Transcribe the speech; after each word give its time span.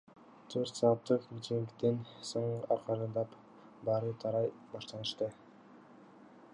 Төрт 0.53 0.79
саатык 0.79 1.27
митингден 1.33 1.99
соң 2.31 2.49
акырындап 2.77 3.37
баары 3.91 4.15
тарай 4.25 4.51
башташты. 4.75 5.33